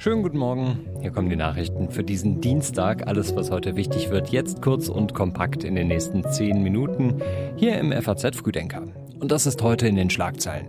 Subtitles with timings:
[0.00, 0.86] Schönen guten Morgen.
[1.00, 3.08] Hier kommen die Nachrichten für diesen Dienstag.
[3.08, 7.20] Alles, was heute wichtig wird, jetzt kurz und kompakt in den nächsten zehn Minuten.
[7.56, 8.84] Hier im FAZ Frühdenker.
[9.18, 10.68] Und das ist heute in den Schlagzeilen.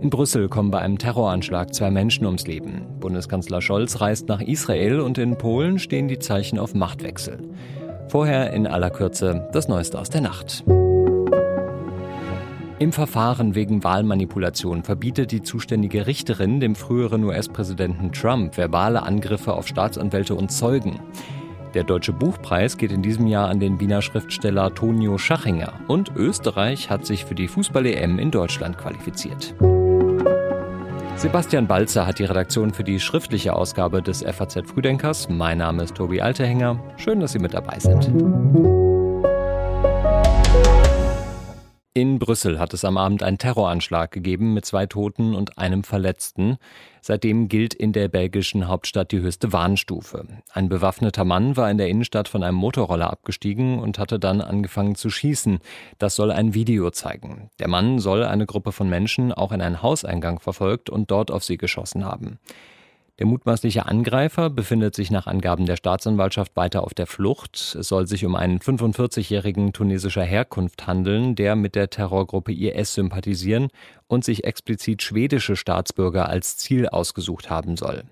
[0.00, 2.86] In Brüssel kommen bei einem Terroranschlag zwei Menschen ums Leben.
[3.00, 7.40] Bundeskanzler Scholz reist nach Israel und in Polen stehen die Zeichen auf Machtwechsel.
[8.06, 10.62] Vorher in aller Kürze das Neueste aus der Nacht.
[12.82, 19.68] Im Verfahren wegen Wahlmanipulation verbietet die zuständige Richterin dem früheren US-Präsidenten Trump verbale Angriffe auf
[19.68, 20.98] Staatsanwälte und Zeugen.
[21.74, 26.90] Der Deutsche Buchpreis geht in diesem Jahr an den Wiener Schriftsteller Tonio Schachinger und Österreich
[26.90, 29.54] hat sich für die Fußball-EM in Deutschland qualifiziert.
[31.14, 35.28] Sebastian Balzer hat die Redaktion für die schriftliche Ausgabe des FAZ Frühdenkers.
[35.28, 36.80] Mein Name ist Tobi Alterhänger.
[36.96, 38.81] Schön, dass Sie mit dabei sind.
[41.94, 46.56] In Brüssel hat es am Abend einen Terroranschlag gegeben mit zwei Toten und einem Verletzten.
[47.02, 50.26] Seitdem gilt in der belgischen Hauptstadt die höchste Warnstufe.
[50.54, 54.94] Ein bewaffneter Mann war in der Innenstadt von einem Motorroller abgestiegen und hatte dann angefangen
[54.94, 55.58] zu schießen.
[55.98, 57.50] Das soll ein Video zeigen.
[57.58, 61.44] Der Mann soll eine Gruppe von Menschen auch in einen Hauseingang verfolgt und dort auf
[61.44, 62.38] sie geschossen haben.
[63.18, 67.76] Der mutmaßliche Angreifer befindet sich nach Angaben der Staatsanwaltschaft weiter auf der Flucht.
[67.78, 73.68] Es soll sich um einen 45-jährigen tunesischer Herkunft handeln, der mit der Terrorgruppe IS sympathisieren
[74.06, 78.04] und sich explizit schwedische Staatsbürger als Ziel ausgesucht haben soll.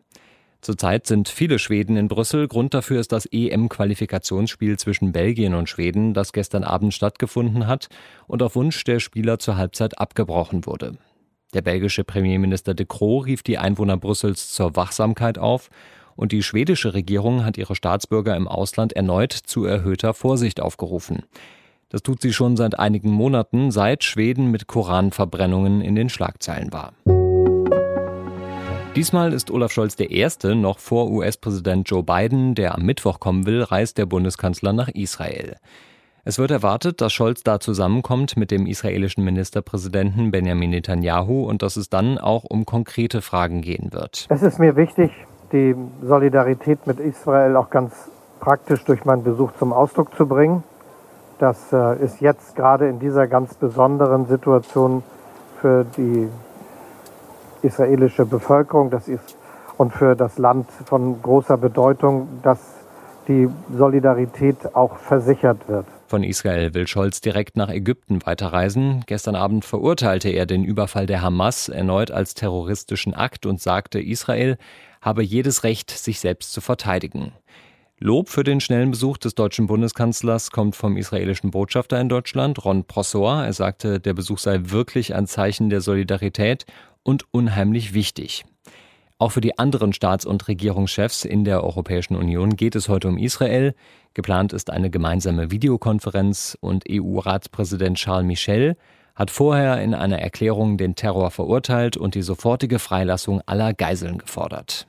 [0.60, 2.46] Zurzeit sind viele Schweden in Brüssel.
[2.46, 7.88] Grund dafür ist das EM-Qualifikationsspiel zwischen Belgien und Schweden, das gestern Abend stattgefunden hat
[8.26, 10.98] und auf Wunsch der Spieler zur Halbzeit abgebrochen wurde.
[11.52, 15.68] Der belgische Premierminister de Croo rief die Einwohner Brüssels zur Wachsamkeit auf
[16.14, 21.24] und die schwedische Regierung hat ihre Staatsbürger im Ausland erneut zu erhöhter Vorsicht aufgerufen.
[21.88, 26.92] Das tut sie schon seit einigen Monaten, seit Schweden mit Koranverbrennungen in den Schlagzeilen war.
[28.94, 33.46] Diesmal ist Olaf Scholz der Erste, noch vor US-Präsident Joe Biden, der am Mittwoch kommen
[33.46, 35.56] will, reist der Bundeskanzler nach Israel.
[36.22, 41.76] Es wird erwartet, dass Scholz da zusammenkommt mit dem israelischen Ministerpräsidenten Benjamin Netanyahu und dass
[41.76, 44.26] es dann auch um konkrete Fragen gehen wird.
[44.28, 45.10] Es ist mir wichtig,
[45.52, 50.62] die Solidarität mit Israel auch ganz praktisch durch meinen Besuch zum Ausdruck zu bringen.
[51.38, 55.02] Das äh, ist jetzt gerade in dieser ganz besonderen Situation
[55.60, 56.28] für die
[57.62, 59.36] israelische Bevölkerung das ist,
[59.78, 62.58] und für das Land von großer Bedeutung, dass
[63.28, 65.86] die Solidarität auch versichert wird.
[66.10, 69.04] Von Israel will Scholz direkt nach Ägypten weiterreisen.
[69.06, 74.58] Gestern Abend verurteilte er den Überfall der Hamas erneut als terroristischen Akt und sagte, Israel
[75.00, 77.30] habe jedes Recht, sich selbst zu verteidigen.
[78.00, 82.82] Lob für den schnellen Besuch des deutschen Bundeskanzlers kommt vom israelischen Botschafter in Deutschland, Ron
[82.82, 83.44] Prosor.
[83.44, 86.66] Er sagte, der Besuch sei wirklich ein Zeichen der Solidarität
[87.04, 88.44] und unheimlich wichtig.
[89.20, 93.18] Auch für die anderen Staats- und Regierungschefs in der Europäischen Union geht es heute um
[93.18, 93.74] Israel.
[94.14, 98.76] Geplant ist eine gemeinsame Videokonferenz und EU-Ratspräsident Charles Michel
[99.14, 104.86] hat vorher in einer Erklärung den Terror verurteilt und die sofortige Freilassung aller Geiseln gefordert.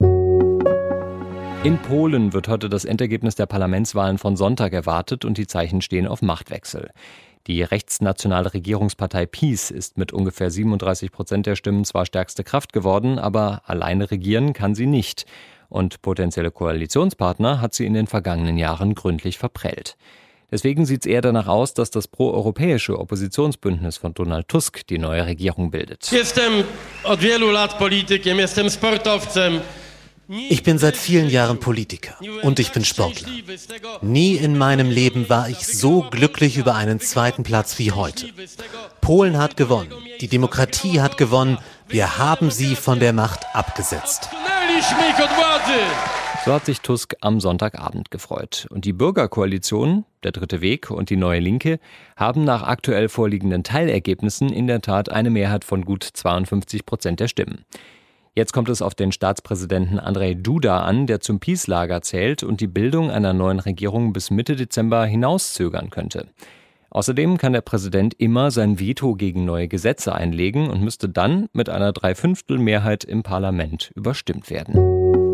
[1.64, 6.08] In Polen wird heute das Endergebnis der Parlamentswahlen von Sonntag erwartet und die Zeichen stehen
[6.08, 6.90] auf Machtwechsel.
[7.46, 13.20] Die rechtsnationale Regierungspartei PiS ist mit ungefähr 37 Prozent der Stimmen zwar stärkste Kraft geworden,
[13.20, 15.26] aber alleine regieren kann sie nicht.
[15.72, 19.96] Und potenzielle Koalitionspartner hat sie in den vergangenen Jahren gründlich verprellt.
[20.52, 25.26] Deswegen sieht es eher danach aus, dass das proeuropäische Oppositionsbündnis von Donald Tusk die neue
[25.26, 26.12] Regierung bildet.
[30.28, 33.30] Ich bin seit vielen Jahren Politiker und ich bin Sportler.
[34.02, 38.28] Nie in meinem Leben war ich so glücklich über einen zweiten Platz wie heute.
[39.00, 41.60] Polen hat gewonnen, die Demokratie hat gewonnen,
[41.92, 44.30] wir haben sie von der Macht abgesetzt.
[46.46, 48.66] So hat sich Tusk am Sonntagabend gefreut.
[48.70, 51.80] Und die Bürgerkoalition, der Dritte Weg und die Neue Linke
[52.16, 57.28] haben nach aktuell vorliegenden Teilergebnissen in der Tat eine Mehrheit von gut 52 Prozent der
[57.28, 57.66] Stimmen.
[58.34, 62.68] Jetzt kommt es auf den Staatspräsidenten Andrei Duda an, der zum Peace-Lager zählt und die
[62.68, 66.28] Bildung einer neuen Regierung bis Mitte Dezember hinauszögern könnte.
[66.94, 71.70] Außerdem kann der Präsident immer sein Veto gegen neue Gesetze einlegen und müsste dann mit
[71.70, 75.32] einer Dreiviertelmehrheit im Parlament überstimmt werden.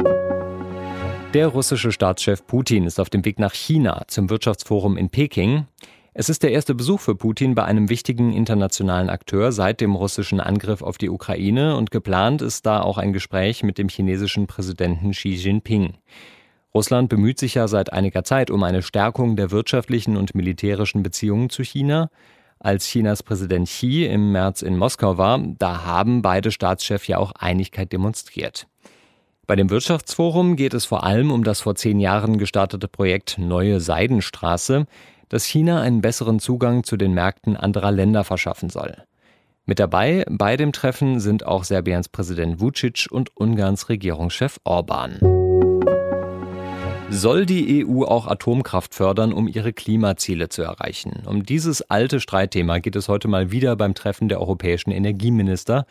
[1.33, 5.65] Der russische Staatschef Putin ist auf dem Weg nach China zum Wirtschaftsforum in Peking.
[6.13, 10.39] Es ist der erste Besuch für Putin bei einem wichtigen internationalen Akteur seit dem russischen
[10.39, 15.11] Angriff auf die Ukraine und geplant ist da auch ein Gespräch mit dem chinesischen Präsidenten
[15.11, 15.95] Xi Jinping.
[16.77, 21.49] Russland bemüht sich ja seit einiger Zeit um eine Stärkung der wirtschaftlichen und militärischen Beziehungen
[21.49, 22.11] zu China.
[22.59, 27.31] Als Chinas Präsident Xi im März in Moskau war, da haben beide Staatschefs ja auch
[27.31, 28.67] Einigkeit demonstriert.
[29.47, 33.79] Bei dem Wirtschaftsforum geht es vor allem um das vor zehn Jahren gestartete Projekt Neue
[33.79, 34.85] Seidenstraße,
[35.29, 38.97] das China einen besseren Zugang zu den Märkten anderer Länder verschaffen soll.
[39.65, 45.36] Mit dabei bei dem Treffen sind auch Serbiens Präsident Vucic und Ungarns Regierungschef Orban.
[47.09, 51.23] Soll die EU auch Atomkraft fördern, um ihre Klimaziele zu erreichen?
[51.25, 55.85] Um dieses alte Streitthema geht es heute mal wieder beim Treffen der europäischen Energieminister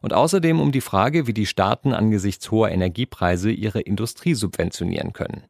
[0.00, 5.42] und außerdem um die Frage, wie die Staaten angesichts hoher Energiepreise ihre Industrie subventionieren können.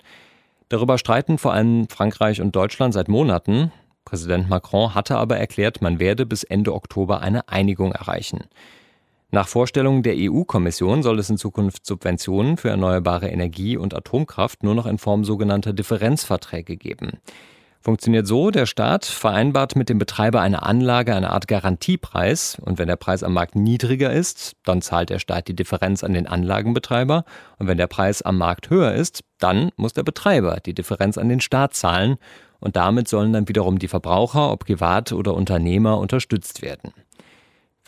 [0.69, 3.70] Darüber streiten vor allem Frankreich und Deutschland seit Monaten.
[4.04, 8.48] Präsident Macron hatte aber erklärt, man werde bis Ende Oktober eine Einigung erreichen.
[9.34, 14.75] Nach Vorstellung der EU-Kommission soll es in Zukunft Subventionen für erneuerbare Energie und Atomkraft nur
[14.75, 17.12] noch in Form sogenannter Differenzverträge geben.
[17.81, 22.88] Funktioniert so, der Staat vereinbart mit dem Betreiber einer Anlage eine Art Garantiepreis und wenn
[22.88, 27.25] der Preis am Markt niedriger ist, dann zahlt der Staat die Differenz an den Anlagenbetreiber
[27.58, 31.31] und wenn der Preis am Markt höher ist, dann muss der Betreiber die Differenz an
[31.31, 32.19] den Staat zahlen
[32.61, 36.93] und damit sollen dann wiederum die Verbraucher, ob privat oder Unternehmer, unterstützt werden.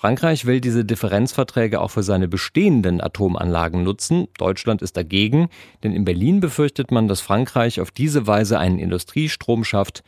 [0.05, 4.29] Frankreich will diese Differenzverträge auch für seine bestehenden Atomanlagen nutzen.
[4.37, 5.49] Deutschland ist dagegen,
[5.83, 10.05] denn in Berlin befürchtet man, dass Frankreich auf diese Weise einen Industriestrom schafft,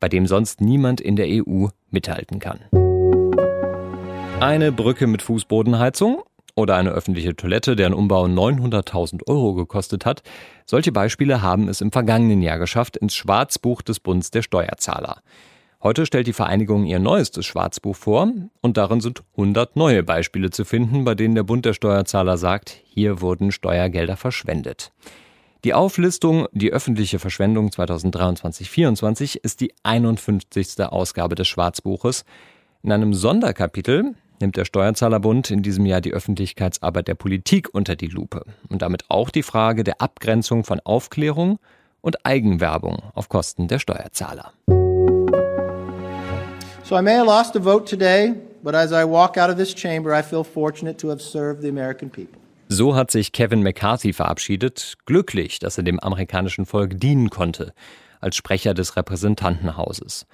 [0.00, 2.60] bei dem sonst niemand in der EU mithalten kann.
[4.38, 6.22] Eine Brücke mit Fußbodenheizung
[6.54, 10.22] oder eine öffentliche Toilette, deren Umbau 900.000 Euro gekostet hat.
[10.66, 15.22] Solche Beispiele haben es im vergangenen Jahr geschafft ins Schwarzbuch des Bundes der Steuerzahler.
[15.80, 18.32] Heute stellt die Vereinigung ihr neuestes Schwarzbuch vor
[18.62, 22.82] und darin sind 100 neue Beispiele zu finden, bei denen der Bund der Steuerzahler sagt,
[22.84, 24.90] hier wurden Steuergelder verschwendet.
[25.64, 30.80] Die Auflistung Die öffentliche Verschwendung 2023-24 ist die 51.
[30.80, 32.24] Ausgabe des Schwarzbuches.
[32.82, 38.06] In einem Sonderkapitel nimmt der Steuerzahlerbund in diesem Jahr die Öffentlichkeitsarbeit der Politik unter die
[38.08, 41.60] Lupe und damit auch die Frage der Abgrenzung von Aufklärung
[42.00, 44.52] und Eigenwerbung auf Kosten der Steuerzahler.
[46.88, 48.32] So I may have lost a vote today,
[48.62, 51.68] but as I walk out of this chamber, I feel fortunate to have served the
[51.68, 52.40] American people.
[52.70, 57.74] So hat sich Kevin McCarthy verabschiedet, glücklich, dass er dem amerikanischen Volk dienen konnte,
[58.22, 60.26] als Sprecher des Repräsentantenhauses.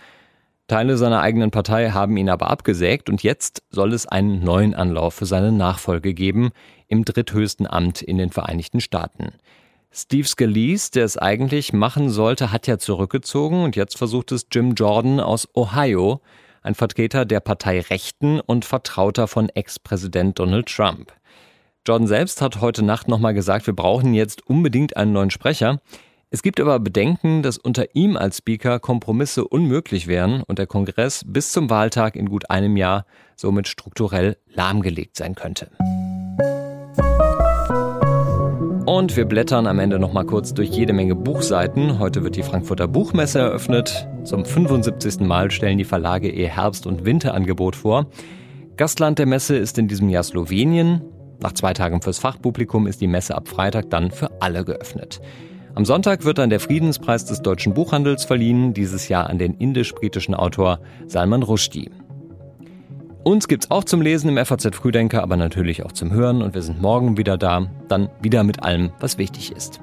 [0.69, 5.15] Teile seiner eigenen Partei haben ihn aber abgesägt und jetzt soll es einen neuen Anlauf
[5.15, 6.53] für seine Nachfolge geben
[6.87, 9.33] im dritthöchsten Amt in den Vereinigten Staaten.
[9.91, 14.75] Steve Scalise, der es eigentlich machen sollte, hat ja zurückgezogen und jetzt versucht es Jim
[14.75, 16.21] Jordan aus Ohio,
[16.65, 21.13] ein Vertreter der Partei Rechten und Vertrauter von Ex-Präsident Donald Trump.
[21.87, 25.81] Jordan selbst hat heute Nacht nochmal gesagt, wir brauchen jetzt unbedingt einen neuen Sprecher.
[26.31, 31.23] Es gibt aber Bedenken, dass unter ihm als Speaker Kompromisse unmöglich wären und der Kongress
[31.27, 33.05] bis zum Wahltag in gut einem Jahr
[33.37, 35.71] somit strukturell lahmgelegt sein könnte.
[38.95, 41.99] Und wir blättern am Ende noch mal kurz durch jede Menge Buchseiten.
[41.99, 44.07] Heute wird die Frankfurter Buchmesse eröffnet.
[44.23, 45.19] Zum 75.
[45.19, 48.07] Mal stellen die Verlage ihr Herbst- und Winterangebot vor.
[48.77, 51.03] Gastland der Messe ist in diesem Jahr Slowenien.
[51.41, 55.21] Nach zwei Tagen fürs Fachpublikum ist die Messe ab Freitag dann für alle geöffnet.
[55.75, 60.37] Am Sonntag wird dann der Friedenspreis des deutschen Buchhandels verliehen, dieses Jahr an den indisch-britischen
[60.37, 61.91] Autor Salman Rushdie.
[63.25, 66.61] Uns gibt's auch zum Lesen im FAZ Frühdenker, aber natürlich auch zum Hören und wir
[66.61, 69.81] sind morgen wieder da, dann wieder mit allem, was wichtig ist.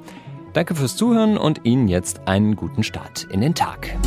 [0.53, 3.97] Danke fürs Zuhören und Ihnen jetzt einen guten Start in den Tag.